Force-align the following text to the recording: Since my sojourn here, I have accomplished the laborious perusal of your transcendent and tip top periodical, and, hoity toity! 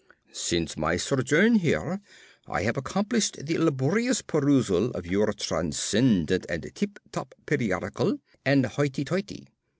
Since 0.33 0.77
my 0.77 0.97
sojourn 0.97 1.57
here, 1.57 2.01
I 2.47 2.63
have 2.63 2.75
accomplished 2.75 3.45
the 3.45 3.59
laborious 3.59 4.23
perusal 4.23 4.89
of 4.93 5.05
your 5.05 5.31
transcendent 5.31 6.47
and 6.49 6.71
tip 6.73 6.97
top 7.11 7.35
periodical, 7.45 8.17
and, 8.43 8.65
hoity 8.65 9.05
toity! 9.05 9.45